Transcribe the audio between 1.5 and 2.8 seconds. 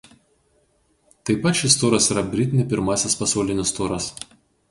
šis turas yra Britney